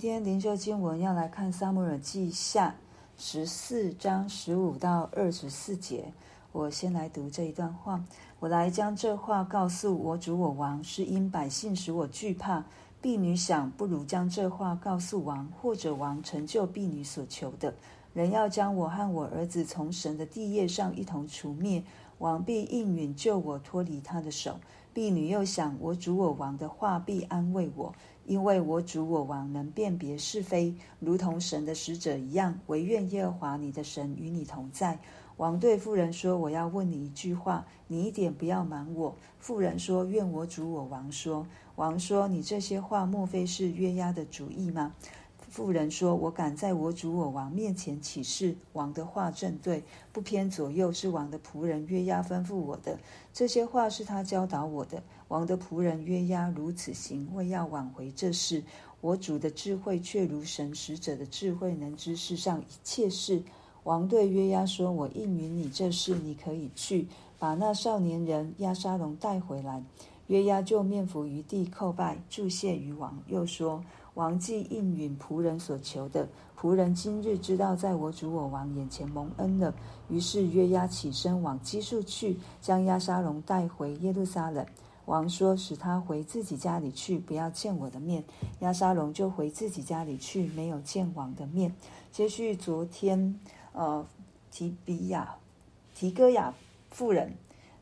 [0.00, 2.74] 今天灵修经文要来看《撒母耳记下》
[3.22, 6.10] 十四章十五到二十四节。
[6.52, 8.02] 我先来读这一段话：
[8.38, 12.64] 我来将这话告诉我主我王，是因百姓使我惧怕。
[13.02, 17.74] 婢女想，不如将这话告诉王，或者王成就婢女所求的，
[18.14, 21.84] 人要将我和我儿子从神的地业上一同除灭，
[22.20, 24.60] 王必应允救我脱离他的手。
[24.92, 27.94] 婢女又想，我主我王的话必安慰我。
[28.26, 32.60] 因为我主我王能辨别是非，如同神的使者一样。
[32.66, 34.98] 惟愿耶和华你的神与你同在。
[35.38, 41.46] 王对妇人说：“我要问你一句话，你一点不要瞒我。”妇人说：“愿我主我王说。”
[41.76, 44.92] 王说：“你这些话莫非是约押的主意吗？”
[45.50, 49.82] 妇人说：“我敢在我主我王面前起誓，王的话正对，
[50.12, 52.96] 不偏左右，是王的仆人约押吩咐我的。
[53.34, 55.02] 这些话是他教导我的。
[55.26, 58.62] 王的仆人约押如此行，为要挽回这事。
[59.00, 63.42] 我主的智慧却如神使者的智慧，能知世上一切事。”
[63.82, 67.08] 王对约押说：“我应允你这事，你可以去
[67.40, 69.82] 把那少年人押沙龙带回来。”
[70.30, 73.82] 约押就面伏于地叩拜，祝谢于王，又说。
[74.14, 79.74] 王既应允仆人所求的，仆人今日知道在我主我王眼前蒙恩了。
[80.08, 84.64] 于是约押起身往基述去，将押沙龙带回耶路撒冷。
[85.06, 88.22] 王说：“使他回自己家里去，不要见我的面。”
[88.60, 91.74] 押沙龙就回自己家里去，没有见王的面。
[92.12, 93.40] 接续昨天，
[93.72, 94.06] 呃，
[94.52, 95.34] 提比亚、
[95.92, 96.54] 提哥亚
[96.90, 97.34] 妇人，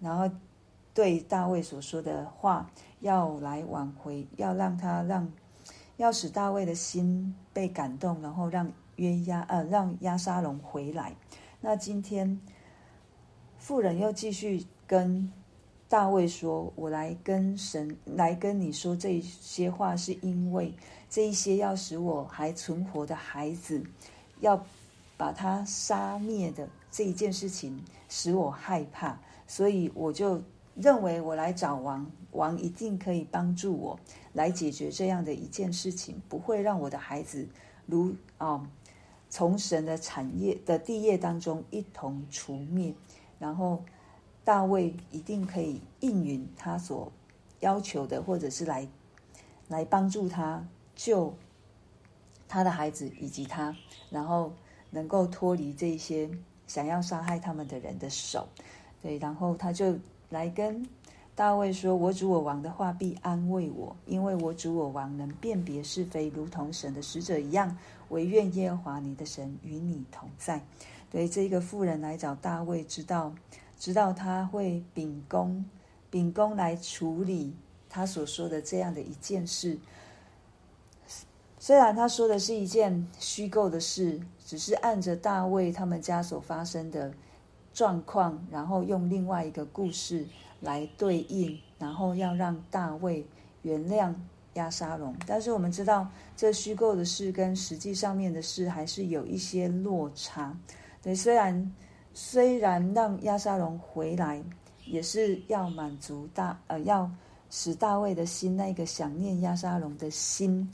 [0.00, 0.28] 然后
[0.94, 5.30] 对大卫所说的话，要来挽回，要让他让。
[5.98, 11.14] 要使大卫的心被感动，然后让约押呃让押沙龙回来。
[11.60, 12.40] 那今天
[13.58, 15.30] 妇人又继续跟
[15.88, 20.74] 大卫说：“我来跟神来跟你说这些话，是因为
[21.08, 23.84] 这一些要使我还存活的孩子
[24.40, 24.64] 要
[25.16, 30.42] 把他杀灭的这一件事情使我害怕，所以我就
[30.74, 33.98] 认为我来找王，王一定可以帮助我。”
[34.32, 37.46] 来解决这样的一件事情，不会让我的孩子
[37.84, 38.66] 如啊、哦，
[39.28, 42.94] 从神的产业的地业当中一同除灭。
[43.38, 43.84] 然后
[44.42, 47.12] 大卫一定可以应允他所
[47.60, 48.88] 要求的，或者是来
[49.68, 51.34] 来帮助他救
[52.48, 53.76] 他的孩子以及他，
[54.08, 54.50] 然后
[54.90, 56.30] 能够脱离这些
[56.66, 58.48] 想要杀害他们的人的手。
[59.02, 59.98] 对，然后他就
[60.32, 60.84] 来跟。
[61.34, 67.78] 大卫说：“我主我王的话必安慰我，因为我主我王能辨别是非，如同神的使者一样。
[68.10, 70.62] 惟愿耶和华你的神与你同在。”
[71.10, 73.34] 对这个妇人来找大卫，知道
[73.78, 75.64] 知道他会秉公
[76.10, 77.54] 秉公来处理
[77.88, 79.78] 他所说的这样的一件事。
[81.58, 87.12] 虽然他说的是一件虚构的事，只是按着大卫他们家所发生的
[87.72, 90.26] 状况，然后用另外一个故事。
[90.64, 93.26] 来对应，然后要让大卫
[93.62, 94.14] 原谅
[94.54, 95.12] 亚沙龙。
[95.26, 96.06] 但是我们知道，
[96.36, 100.56] 这虚构的事跟实际上面的事还是有一些落差。
[101.02, 101.74] 对，虽然
[102.14, 104.40] 虽然让亚沙龙回来，
[104.86, 107.10] 也是要满足大呃，要
[107.50, 110.72] 使大卫的心那个想念亚沙龙的心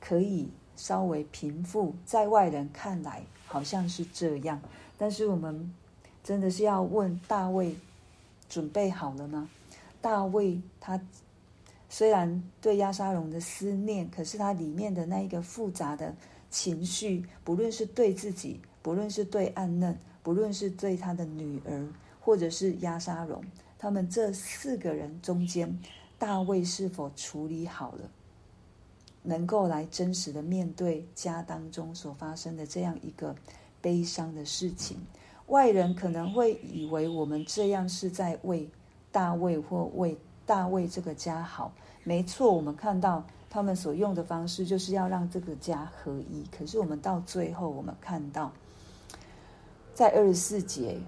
[0.00, 1.94] 可以稍微平复。
[2.04, 4.60] 在外人看来好像是这样，
[4.98, 5.72] 但是我们
[6.24, 7.76] 真的是要问大卫。
[8.48, 9.48] 准备好了吗？
[10.02, 11.00] 大卫他
[11.88, 16.14] 虽然对押沙龙的思念，可是他里面的那一个复杂的
[16.50, 21.88] 情绪，不论是对自己，不论是对暗嫩，不论是对他的女儿，
[22.20, 23.42] 或者是押沙龙，
[23.78, 25.80] 他们这四个人中间，
[26.18, 28.10] 大卫是否处理好了，
[29.22, 33.34] 能够来真实的面对家当中所发生的这样一个
[33.80, 34.98] 悲伤的事情？
[35.46, 38.68] 外人可能会以为我们这样是在为
[39.10, 40.16] 大卫或为
[40.46, 41.72] 大卫这个家好。
[42.04, 46.44] 没错，我们看到他们所用的方式就是要让这个家合一。
[46.56, 48.50] 可是我们到最后，我们看到
[49.94, 50.98] 在二十四节，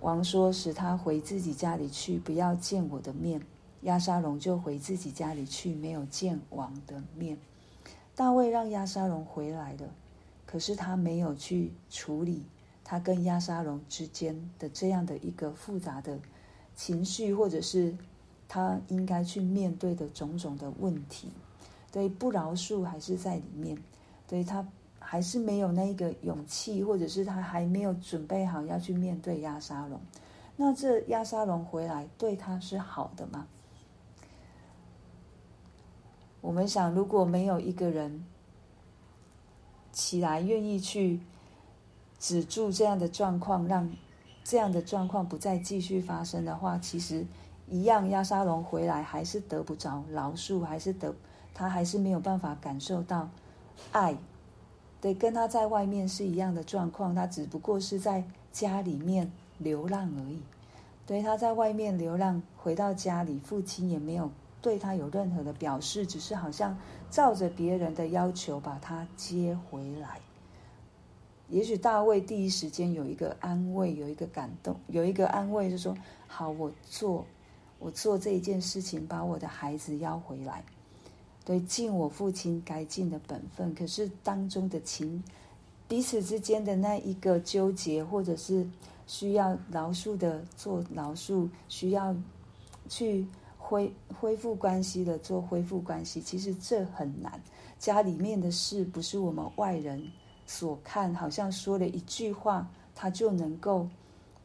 [0.00, 3.40] 王说使他回自己家里去，不要见我的面。
[3.82, 7.36] 押沙龙就回自己家里去，没有见王的面。
[8.14, 9.88] 大卫让押沙龙回来了，
[10.46, 12.44] 可是他没有去处理。
[12.90, 16.18] 他跟亚沙龙之间的这样的一个复杂的
[16.74, 17.94] 情绪，或者是
[18.48, 21.30] 他应该去面对的种种的问题，
[21.92, 23.76] 对不饶恕还是在里面，
[24.26, 24.66] 对他
[24.98, 30.00] 还是没有那个勇气，或者是他还没有准备好要去面对亚沙龙。
[30.56, 33.46] 那这亚沙龙回来对他是好的吗？
[36.40, 38.24] 我们想，如果没有一个人
[39.92, 41.20] 起来，愿意去
[42.18, 43.90] 止住这样的状况，让
[44.44, 47.26] 这样的状况不再继续发生的话，其实
[47.68, 51.14] 一样，亚沙龙回来还是得不着饶恕，还是得
[51.54, 53.28] 他还是没有办法感受到
[53.92, 54.16] 爱。
[55.00, 60.42] 对，跟他在外面是一样的状况，他只不过是在家里面流浪而已。
[61.06, 64.30] 对，他在外面流浪，回到家里，父亲也没有
[64.60, 66.76] 对他有任何的表示，只是好像
[67.10, 70.18] 照着别人的要求把他接回来。
[71.50, 75.96] 也许大卫第一时间有一个安慰，有一个感动，有一个安慰，就说
[76.28, 77.24] ：“好，我做，
[77.78, 80.62] 我做这一件事情，把我的孩子要回来。”
[81.44, 85.24] 对，尽我父亲该尽的本分，可是当中的情，
[85.88, 88.68] 彼此之间的那一个纠结，或者是
[89.06, 92.14] 需要饶恕的做饶恕，需要
[92.90, 97.40] 去恢恢复关系的做恢复关系，其实这很难。
[97.78, 100.06] 家里面的事不是我们外人
[100.48, 103.86] 所看，好像说了一句话，他就能够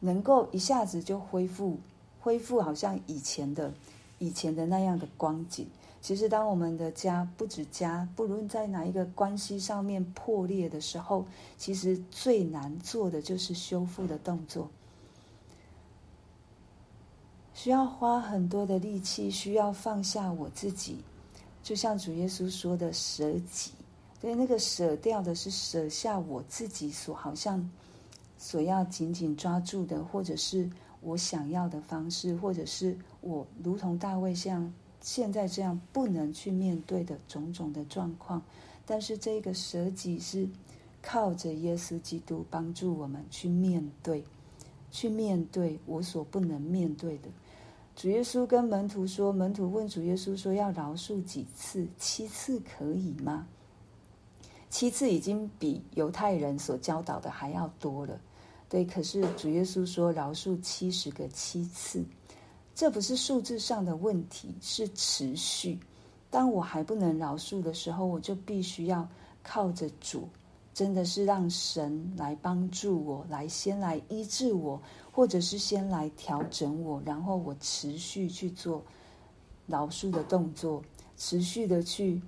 [0.01, 1.79] 能够一下子就恢复
[2.19, 3.73] 恢复，好像以前的
[4.19, 5.65] 以前的那样的光景。
[6.01, 11.25] 其实，当我们的家不止家，不论在哪一个关系上面破裂的时候，
[11.57, 14.69] 其实最难做的就是修复的动作，
[17.53, 20.97] 需要花很多的力气，需要放下我自己，
[21.63, 23.71] 就像主耶稣说的舍己，
[24.24, 27.70] 对，那个舍掉的是舍下我自己所好像
[28.38, 30.70] 所要紧紧抓住的，或者是
[31.02, 34.74] 我想要的方式，或者是我如同大卫像。
[35.02, 38.42] 现在这样不能去面对的种种的状况，
[38.86, 40.48] 但是这个舍己是
[41.02, 44.24] 靠着耶稣基督帮助我们去面对，
[44.92, 47.28] 去面对我所不能面对的。
[47.98, 51.86] 主耶稣跟门徒说，门徒问主耶稣说，要饶恕几次？
[51.98, 53.46] 七次可以吗？
[54.74, 58.20] 七次已经比犹太人所教导的还要多了。
[58.68, 62.04] 对，可是主耶稣说饶恕七十个七次。
[62.74, 65.80] 这不是数字上的问题，是持续。
[66.31, 69.08] 当我还不能饶恕的时候，我就必须要
[69.44, 70.28] 靠着主，
[70.74, 74.81] 真的是让神来帮助我，来先来医治我，
[75.12, 78.84] 或者是先来调整我，然后我持续去做
[79.68, 80.81] 饶恕的动作，
[81.16, 82.20] 持续的去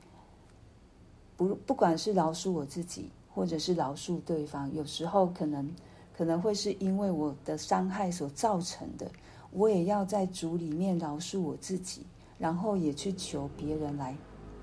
[1.37, 5.69] 不不管是饶恕我自己，或者是饶恕对方，有时候可能
[6.17, 9.09] 可能会是因为我的伤害所造成的。
[9.51, 12.05] 我也要在主里面饶恕我自己，
[12.37, 14.13] 然后也去求别人来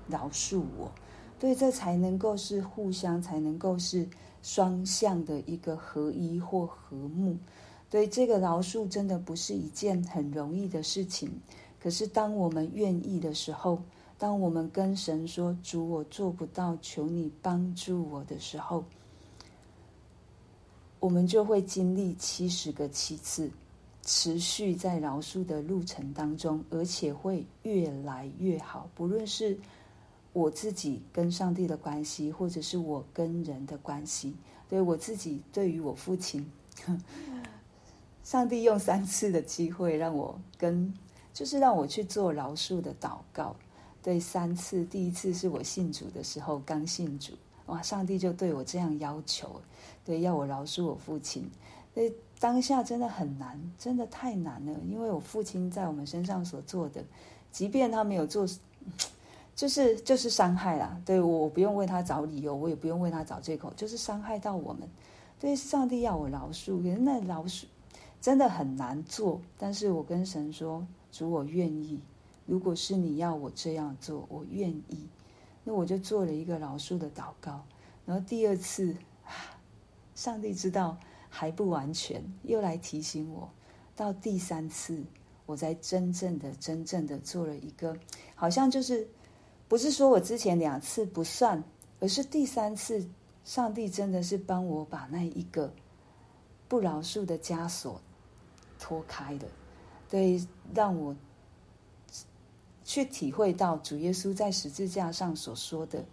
[0.07, 0.91] 饶恕我，
[1.39, 4.07] 对，这才能够是互相，才能够是
[4.43, 7.35] 双向的一个合一或和睦。
[7.89, 11.31] 对，这个饶恕真的不是一件很容易的事情。
[11.79, 13.81] 可是当我们愿意的时候，
[14.17, 18.83] 当我们跟神说“主，我做不到，求你帮助我”的时候，
[20.99, 23.51] 我们就会经历七十个七次。
[24.05, 28.89] 持续在饶恕的路程当中，而且会越来越好。
[28.93, 29.57] 不论是
[30.33, 34.35] 我自己跟上帝的关系，或者是我跟人的关系，
[34.67, 36.45] 对我自己，对于我父亲，
[38.25, 40.93] 上帝用三次的机会让我跟，
[41.33, 43.55] 就是让我去做饶恕的祷告。
[44.03, 47.33] 对，三次，第一次是我信主的时候，刚信主，
[47.65, 49.61] 哇，上帝就对我这样要求，
[50.05, 51.49] 对，要我饶恕我父亲。
[51.95, 52.13] 对。
[52.39, 54.77] 当下真的很难，真的太难了。
[54.85, 57.01] 因为我父亲在我们身上所做的，
[57.53, 58.45] 即便他没有做，
[59.55, 60.99] 就是就是伤害啦。
[61.05, 64.89] 对，我不用为他找理由，我也不用为他找借口，就是伤害到我们。
[65.39, 67.63] 对，上帝要我饶恕，可是那饶恕
[68.19, 69.39] 真的很难做。
[69.57, 71.97] 但是我跟神说：“主，我愿意。
[72.45, 75.07] 如果是你要我这样做，我愿意。”
[75.63, 77.63] 那我就做了一个饶恕的祷告。
[78.05, 78.95] 然后第二次，
[80.15, 80.97] 上帝知道。
[81.35, 83.49] 还不完全，又来提醒我。
[83.95, 85.03] 到第三次，
[85.47, 87.97] 我才真正的、真正的做了一个，
[88.35, 89.07] 好像就是
[89.67, 91.63] 不是说我之前两次不算，
[91.99, 93.09] 而是第三次，
[93.43, 95.73] 上帝真的是帮我把那一个
[96.67, 97.99] 不饶恕的枷锁
[98.77, 99.47] 脱开的，
[100.07, 100.39] 对，
[100.71, 101.15] 让我
[102.83, 106.03] 去体会到主耶稣在十字架上所说的：“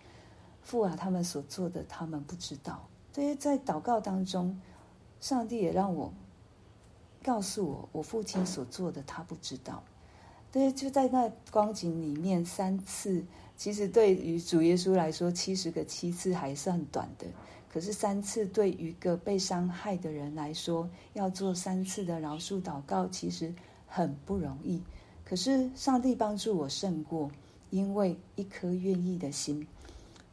[0.63, 4.61] 父啊，他们所做的，他们不知道。”对，在祷告当中。
[5.21, 6.11] 上帝也让我
[7.23, 9.83] 告诉我，我父亲所做的他不知道。
[10.51, 13.23] 对，就在那光景里面，三次
[13.55, 17.27] 其实对于主耶稣来说，七十个七次还算短的。
[17.71, 23.55] 可是三次对于一个被伤害的人来说，要做三次的饶恕祷告，其实
[23.87, 24.83] 很不容易。
[25.31, 27.31] 可是上帝帮助我胜过，
[27.71, 29.65] 因为一颗愿意的心。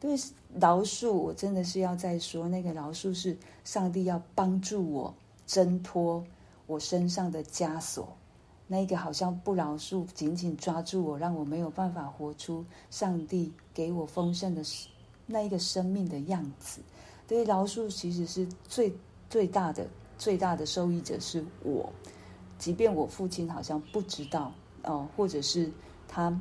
[0.00, 0.16] 对，
[0.58, 5.14] 饶恕我真的是要再说，那个饶恕是上帝要帮助我
[5.46, 6.24] 挣脱
[6.66, 8.08] 我身上的枷锁，
[8.66, 14.62] 那一个好像不饶恕，紧紧抓住我，让我没有办法活出上帝给我丰盛的
[15.26, 16.80] 那一个生命的样子。
[17.28, 18.92] 对，饶恕其实是最
[19.30, 19.86] 最大的
[20.18, 21.88] 最大的受益者是我，
[22.58, 24.52] 即便我父亲好像不知道
[24.88, 25.70] 哦，或者是
[26.08, 26.36] 他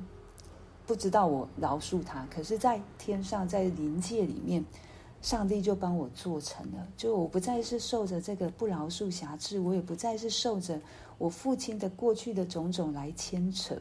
[0.86, 4.64] 不知道我饶恕他，可是，在天上，在灵界里面，
[5.22, 10.80] 上帝就帮我做成了，就我不再是受着这个不饶恕辖制，我也不再是受着
[11.18, 13.76] 我父亲的过去的种种来牵扯。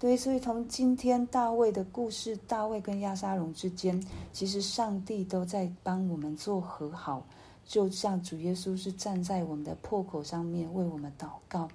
[0.00, 4.00] 对，所以从今天大卫的故事，大卫跟亚沙龙之间，
[4.32, 7.24] 其实上帝都在帮我们做和好，
[7.64, 11.68] 就像主耶稣是站在我们的破口上面为我们祷告，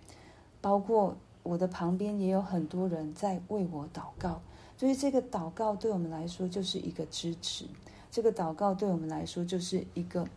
[0.61, 4.41] 包括我的旁边也有很多人在为我祷告，
[4.75, 7.65] 所以这个祷告对我们来说就是一个支持，
[8.09, 10.27] 这个祷告对我们来说就是一个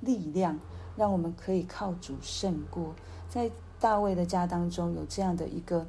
[0.00, 0.58] 力量，
[0.96, 2.94] 让我们可以靠主胜过。
[3.28, 5.86] 在大卫的家当中有这样的一个。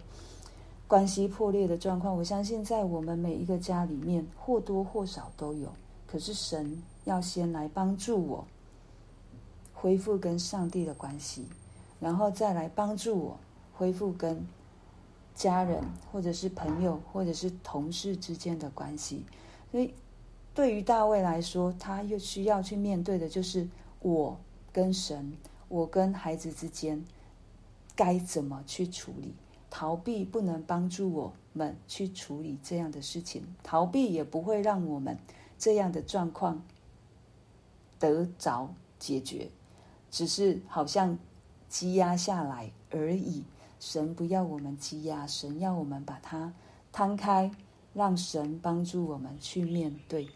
[0.87, 5.67] 关系破裂的状况，我相信在我们每一个家里面或多或少都有。
[6.05, 8.45] 可是神要先来帮助我
[9.73, 11.47] 恢复跟上帝的关系，
[11.99, 13.39] 然后再来帮助我
[13.77, 14.45] 恢复跟
[15.33, 19.23] 家人或者是朋友或者是同事之间的关系。
[19.71, 19.93] 所以，
[20.53, 23.67] 对于大卫来说，他又需要去面对的就是
[23.99, 24.37] 我
[24.71, 25.33] 跟神，
[25.67, 27.03] 我跟孩子之间
[27.95, 29.33] 该怎么去处理。
[29.69, 35.17] 逃避不能帮助我们去处理这样的事情，逃避也不会让我们
[35.59, 36.63] 这样的状况
[37.99, 39.49] 得着解决，
[40.09, 41.19] 只是好像
[41.67, 43.43] 积压下来而已。
[43.79, 46.53] 神不要我们积压，神要我们把它
[46.91, 47.51] 摊开，
[47.93, 50.27] 让神帮助我们去面对。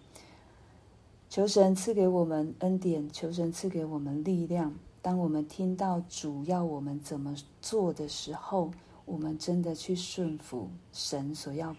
[1.29, 4.73] 求神赐给我们恩典，求神赐给我们力量。
[5.01, 8.71] 当我们听到主要我们怎么做的时候，
[9.05, 11.75] 我们真的去顺服神所要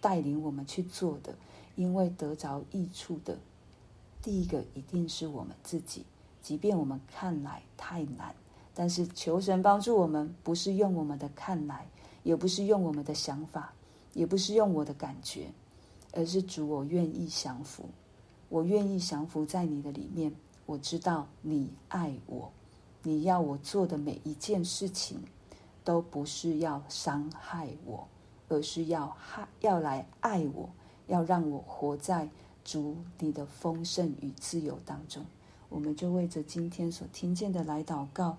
[0.00, 1.34] 带领我们去做的，
[1.74, 3.38] 因为得着益处的，
[4.22, 6.04] 第一个一定是我们自己。
[6.42, 8.34] 即便我们看来太难，
[8.80, 11.86] 但是求神帮助我们，不是用我们的看来，
[12.22, 13.74] 也不是用我们的想法，
[14.14, 15.48] 也不是用我的感觉，
[16.14, 17.84] 而是主，我愿意降服，
[18.48, 20.32] 我愿意降服在你的里面。
[20.64, 22.50] 我知道你爱我，
[23.02, 25.20] 你要我做的每一件事情。
[25.84, 28.08] 都不是要伤害我，
[28.48, 30.70] 而是要害要来爱我，
[31.06, 32.28] 要让我活在
[32.64, 35.22] 主你的丰盛与自由当中。
[35.70, 38.38] 我们就为着今天所听见的来祷告。